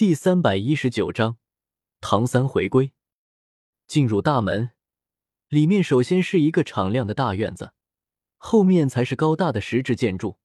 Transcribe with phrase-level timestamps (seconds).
[0.00, 1.36] 第三百一十九章，
[2.00, 2.94] 唐三回归。
[3.86, 4.70] 进入大门，
[5.48, 7.74] 里面首先是一个敞亮的大院子，
[8.38, 10.38] 后面才是高大的石质建筑。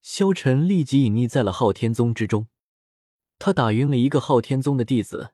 [0.00, 2.48] 萧晨立即隐匿在了昊天宗之中。
[3.38, 5.32] 他打晕了一个昊天宗的弟子，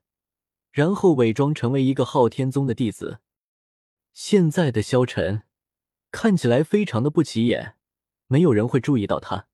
[0.71, 3.19] 然后伪装成为一个昊天宗的弟子。
[4.13, 5.41] 现在的萧晨
[6.11, 7.75] 看起来非常的不起眼，
[8.27, 9.47] 没有人会注意到他。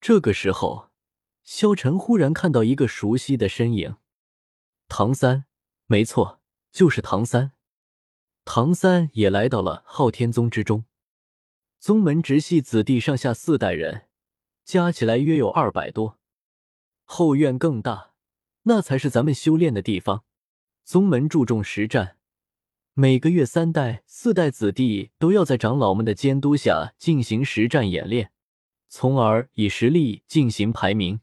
[0.00, 0.89] 这个时候，
[1.42, 3.96] 萧晨忽然看到一个熟悉的身影，
[4.88, 5.46] 唐三，
[5.86, 6.40] 没错，
[6.70, 7.52] 就是唐三。
[8.44, 10.84] 唐三也来到了昊天宗之中，
[11.78, 14.06] 宗门直系子弟上下四代人，
[14.64, 16.18] 加起来约有二百多。
[17.04, 18.12] 后院更大，
[18.62, 20.24] 那才是咱们修炼的地方。
[20.84, 22.16] 宗门注重实战，
[22.94, 28.32] 每个月三代、四代子弟都要在长老们的监督下进行实战演练，
[28.88, 31.20] 从而以实力进行排名。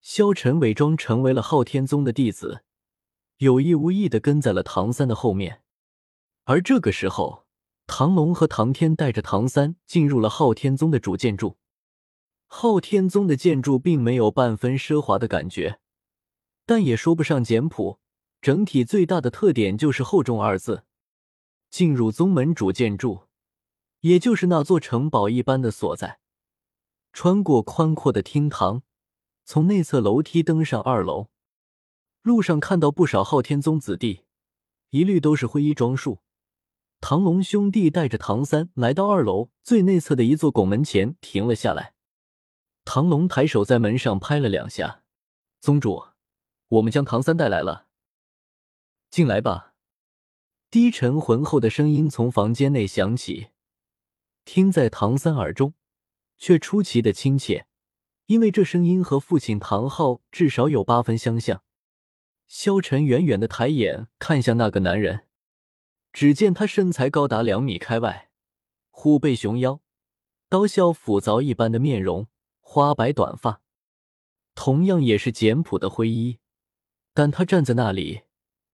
[0.00, 2.62] 萧晨伪装成为了昊天宗的弟子，
[3.38, 5.62] 有意无意的跟在了唐三的后面。
[6.44, 7.46] 而这个时候，
[7.86, 11.58] 唐龙和唐天带着唐三进入了昊天宗的主建筑。
[12.46, 15.80] 昊天宗的建筑并没有半分奢华的感觉，
[16.64, 18.00] 但也说不上简朴。
[18.40, 20.84] 整体最大的特点就是“厚重”二字。
[21.68, 23.24] 进入宗门主建筑，
[24.00, 26.20] 也就是那座城堡一般的所在。
[27.12, 28.82] 穿过宽阔的厅堂，
[29.50, 31.28] 从内侧楼梯登上二楼。
[32.20, 34.26] 路上看到不少昊天宗子弟，
[34.90, 36.18] 一律都是灰衣装束。
[37.00, 41.94] 唐龙兄弟带着唐三来到二楼最内侧的一座拱门前，停了下来。
[42.84, 45.02] 唐龙抬手在门上拍了两下，
[45.60, 46.08] 宗主，
[46.68, 47.86] 我们将唐三带来了，
[49.10, 49.72] 进来吧。
[50.70, 53.48] 低沉浑厚的声音从房间内响起，
[54.44, 55.72] 听在唐三耳中，
[56.36, 57.66] 却出奇的亲切，
[58.28, 61.62] 因为这声音和父亲唐昊至少有八分相像。
[62.46, 65.26] 萧晨远远的抬眼看向那个男人，
[66.12, 68.30] 只见他身材高达两米开外，
[68.90, 69.80] 虎背熊腰，
[70.50, 72.28] 刀削斧凿一般的面容。
[72.60, 73.62] 花白短发，
[74.54, 76.38] 同样也是简朴的灰衣，
[77.14, 78.24] 但他站在那里，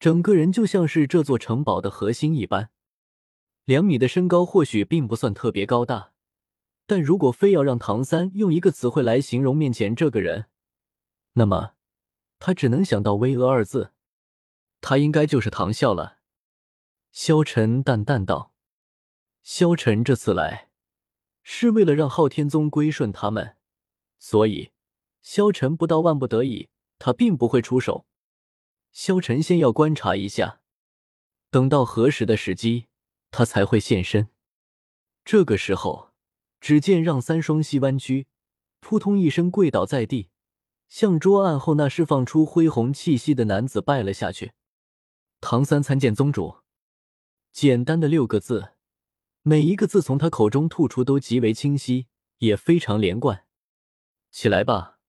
[0.01, 2.71] 整个人就像是这座城堡的核心一般。
[3.65, 6.14] 两米的身高或许并不算特别高大，
[6.87, 10.47] 但如果非要让唐三用一个词汇来形容面前这个人，
[11.33, 11.75] 那么
[12.39, 13.93] 他只能想到“巍峨”二字。
[14.81, 16.19] 他应该就是唐啸了。
[17.11, 18.53] 萧晨淡淡道
[19.43, 20.69] ：“萧晨这次来，
[21.43, 23.57] 是为了让昊天宗归顺他们。”
[24.19, 24.73] 所以，
[25.23, 26.69] 萧晨不到万不得已，
[26.99, 28.07] 他并不会出手。
[28.93, 30.61] 萧晨先要观察一下，
[31.51, 32.89] 等到合适的时机，
[33.31, 34.29] 他才会现身。
[35.25, 36.04] 这个时候，
[36.65, 38.27] 只见让三双膝弯曲，
[38.81, 40.31] 扑通一声跪倒在地，
[40.89, 44.53] 向桌案后那释放出恢宏气息的男子拜了下去。
[45.43, 46.61] 唐三参见宗主。
[47.53, 48.71] 简单的六个字，
[49.43, 52.07] 每一个字从他口中吐出都极为清晰，
[52.39, 53.45] 也非常连贯。
[54.31, 55.01] 起来吧！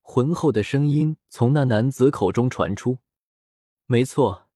[0.00, 2.98] 浑厚的声音从那男子口中传出。
[3.86, 4.48] 没错，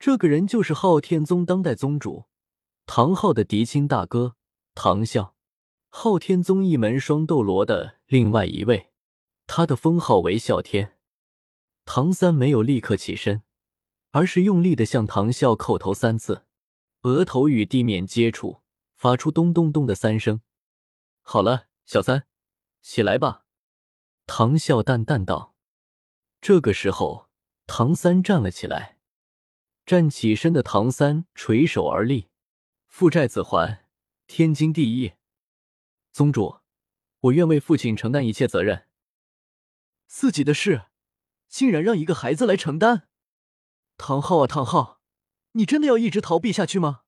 [0.00, 2.24] 这个人就是昊天宗当代宗主
[2.86, 4.34] 唐昊的嫡亲大哥
[4.74, 5.34] 唐啸，
[5.90, 8.90] 昊天宗一门双斗罗的另外一位。
[9.46, 10.96] 他的封号为啸天。
[11.84, 13.42] 唐三没有立刻起身，
[14.12, 16.46] 而是用力的向唐啸叩头三次，
[17.02, 18.62] 额头与地面接触，
[18.94, 20.40] 发出咚咚咚的三声。
[21.22, 22.26] 好了，小三。
[22.80, 23.44] 起来吧，
[24.26, 25.54] 唐笑淡淡道。
[26.40, 27.28] 这个时候，
[27.66, 28.98] 唐三站了起来。
[29.84, 32.28] 站起身的唐三垂手而立，
[32.86, 33.84] 父债子还，
[34.28, 35.14] 天经地义。
[36.12, 36.60] 宗主，
[37.20, 38.88] 我愿为父亲承担一切责任。
[40.06, 40.86] 自己的事，
[41.48, 43.08] 竟然让一个孩子来承担？
[43.96, 45.00] 唐昊啊，唐昊，
[45.52, 47.02] 你真的要一直逃避下去吗？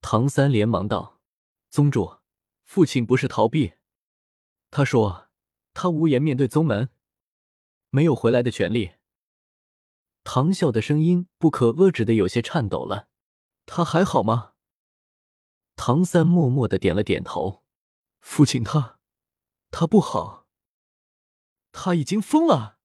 [0.00, 1.20] 唐三连忙道
[1.70, 2.18] ：“宗主，
[2.64, 3.74] 父亲不是逃避。”
[4.70, 5.28] 他说
[5.72, 6.90] ：“他无颜面对宗门，
[7.90, 8.92] 没有回来的权利。”
[10.24, 13.08] 唐笑的声音不可遏制的有些颤抖了。
[13.64, 14.52] 他还好吗？
[15.74, 17.64] 唐三默默的点了点头。
[18.20, 18.98] 父亲他，
[19.70, 20.46] 他不好。
[21.72, 22.78] 他已经疯了。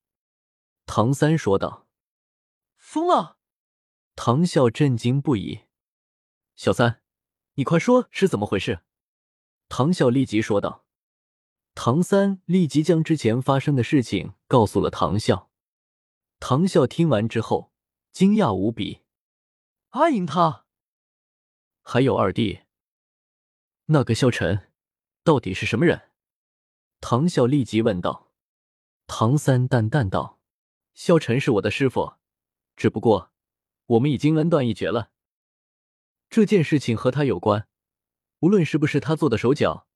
[0.85, 1.87] 唐三说道。
[2.77, 3.37] 疯了？
[4.15, 5.61] 唐笑震惊不已。
[6.55, 7.01] 小三，
[7.55, 8.83] 你快说是怎么回事？
[9.69, 10.85] 唐笑立即说道。
[11.73, 15.47] 唐三立即将之前发生的事情告诉了唐啸。
[16.39, 17.73] 唐啸听完之后
[18.11, 19.01] 惊讶无比
[19.89, 20.67] ：“阿银他
[21.81, 22.63] 还有二弟，
[23.85, 24.71] 那个萧晨
[25.23, 26.09] 到底是什么人？”
[27.01, 28.31] 唐啸立即问道。
[29.07, 30.39] 唐三淡淡道
[30.93, 32.13] ：“萧晨是我的师傅，
[32.75, 33.31] 只不过
[33.85, 35.11] 我们已经恩断义绝了。
[36.29, 37.67] 这件事情和他有关，
[38.39, 39.87] 无论是不是他做的手脚，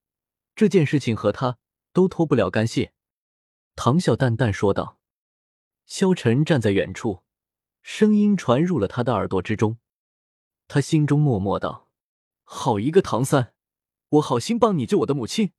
[0.54, 1.58] 这件事情和他
[1.92, 2.90] 都脱不了干系。”
[3.74, 4.98] 唐笑淡淡说道。
[5.86, 7.22] 萧晨站在远处，
[7.80, 9.78] 声音传入了他的耳朵之中。
[10.66, 11.88] 他心中默默道
[12.44, 13.54] ：“好一个唐三，
[14.10, 15.52] 我好心帮你救我的母亲，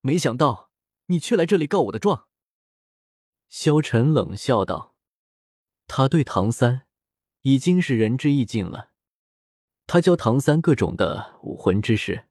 [0.00, 0.70] 没想到
[1.06, 2.26] 你却来这里告我的状。”
[3.48, 4.94] 萧晨冷笑道
[5.88, 6.86] ：“他对唐三
[7.42, 8.90] 已经是仁至义尽了。
[9.86, 12.26] 他教唐三各种的武魂之事，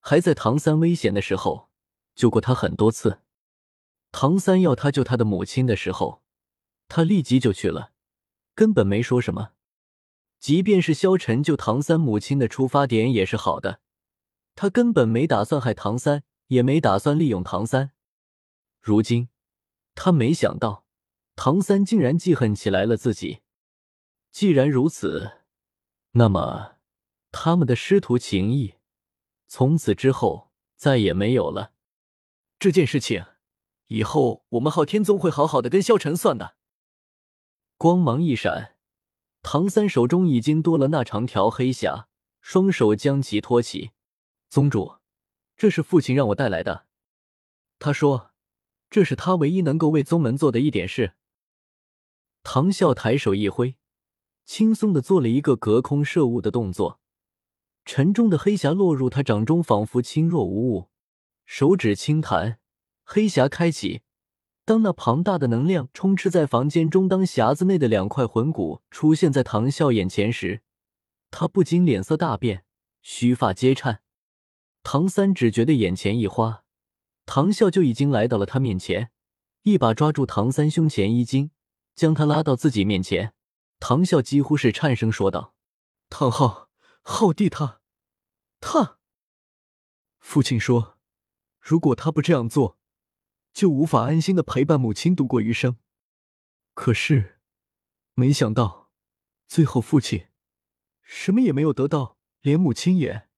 [0.00, 1.70] 还在唐三危险的时候
[2.14, 3.20] 救过他很多次。
[4.10, 6.20] 唐三要他救他的母亲的时候。”
[6.94, 7.92] 他立即就去了，
[8.54, 9.52] 根本没说什么。
[10.38, 13.80] 即便是萧晨救唐三母亲的出发点也是好的，
[14.54, 17.92] 他根本没打算害唐三，也没打算利用唐三。
[18.80, 19.28] 如今，
[19.94, 20.84] 他没想到
[21.36, 23.40] 唐三竟然记恨起来了自己。
[24.30, 25.38] 既然如此，
[26.12, 26.76] 那么
[27.30, 28.74] 他们的师徒情谊
[29.46, 31.72] 从此之后再也没有了。
[32.58, 33.24] 这件事情，
[33.86, 36.56] 以后我们昊天宗会好好的跟萧晨算的。
[37.76, 38.76] 光芒一闪，
[39.42, 42.06] 唐三手中已经多了那长条黑匣，
[42.40, 43.92] 双手将其托起。
[44.52, 44.96] 宗主，
[45.56, 46.84] 这是父亲让我带来的。
[47.78, 48.32] 他说，
[48.90, 51.14] 这是他唯一能够为宗门做的一点事。
[52.42, 53.76] 唐啸抬手一挥，
[54.44, 57.00] 轻松的做了一个隔空摄物的动作，
[57.86, 60.90] 沉重的黑匣落入他掌中，仿佛轻若无物。
[61.46, 62.58] 手指轻弹，
[63.04, 64.02] 黑匣开启。
[64.66, 70.60] 当那庞大的能量充斥在房间中，当匣子内的两块魂骨出现在唐啸眼前时，
[71.30, 72.66] 他不禁脸色大变，
[73.00, 74.01] 须发皆颤。
[74.82, 76.64] 唐三只觉得眼前一花，
[77.26, 79.10] 唐啸就已经来到了他面前，
[79.62, 81.50] 一把抓住唐三胸前衣襟，
[81.94, 83.34] 将他拉到自己面前。
[83.78, 85.54] 唐啸几乎是颤声说道
[86.08, 86.70] ：“唐昊，
[87.02, 87.80] 昊弟他，
[88.60, 88.98] 他，
[90.18, 90.98] 父亲说，
[91.60, 92.78] 如果他不这样做。”
[93.52, 95.76] 就无法安心的陪伴母亲度过余生。
[96.72, 97.38] 可是，
[98.14, 98.90] 没想到，
[99.46, 100.28] 最后父亲
[101.02, 103.28] 什么也没有得到，连母亲也……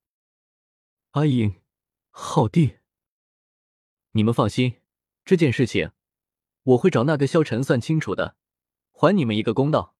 [1.14, 1.60] 阿影，
[2.10, 2.78] 浩弟，
[4.10, 4.80] 你们放心，
[5.24, 5.92] 这件事情
[6.64, 8.34] 我会找那个萧晨算清楚的，
[8.90, 9.94] 还你们一个公道。”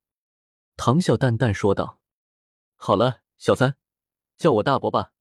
[0.76, 2.00] 唐笑淡淡说道。
[2.74, 3.76] “好了，小三，
[4.36, 5.12] 叫我大伯吧。”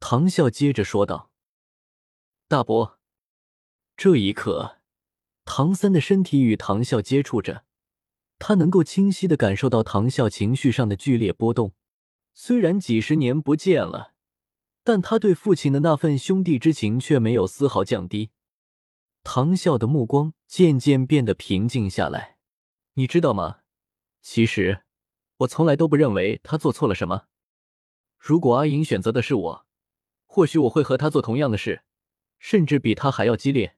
[0.00, 1.30] 唐笑接着说道。
[2.46, 3.00] “大伯。”
[3.96, 4.82] 这一刻，
[5.46, 7.64] 唐三的身体与唐啸接触着，
[8.38, 11.72] 他能够清晰的感受到唐啸情绪上的剧烈波动。
[12.34, 14.12] 虽然几十年不见了，
[14.86, 18.30] 但他对父亲的那份兄弟之情却没有丝毫降低。
[19.24, 22.36] 唐啸的目光渐渐变得平静下来。
[22.94, 23.62] 你知道吗？
[24.22, 24.84] 其实
[25.38, 27.24] 我从来都不认为他做错了什么。
[28.16, 29.66] 如果阿莹选择的是我，
[30.24, 31.82] 或许我会和他做同样的事，
[32.38, 33.76] 甚至比他还要激烈。